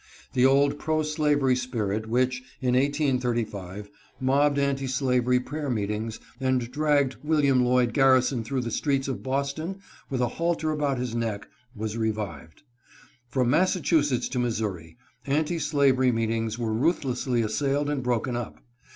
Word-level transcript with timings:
The 0.33 0.47
old 0.47 0.79
pro 0.79 1.03
slavery 1.03 1.55
spirit 1.55 2.09
which, 2.09 2.39
in 2.59 2.73
1835, 2.73 3.91
mobbed 4.19 4.57
anti 4.57 4.87
slavery 4.87 5.39
prayer 5.39 5.69
meetings, 5.69 6.19
and 6.39 6.71
dragged 6.71 7.17
William 7.23 7.63
Lloyd 7.63 7.93
Garrison 7.93 8.43
through 8.43 8.61
the 8.61 8.71
streets 8.71 9.07
of 9.07 9.21
Boston 9.21 9.77
with 10.09 10.19
a 10.19 10.27
halter 10.41 10.71
about 10.71 10.97
his 10.97 11.13
neck, 11.13 11.47
was 11.75 11.97
revived. 11.97 12.63
From 13.29 13.51
Massachusetts 13.51 14.27
to 14.29 14.39
Missouri, 14.39 14.97
anti 15.27 15.59
slavery 15.59 16.11
meetings 16.11 16.57
were 16.57 16.73
ruthlessly 16.73 17.43
assailed 17.43 17.87
and 17.87 18.01
broken 18.01 18.35
up. 18.35 18.59